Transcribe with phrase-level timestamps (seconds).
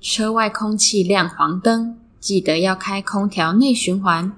[0.00, 4.32] 车外空气亮黄灯记得要开空调内循环。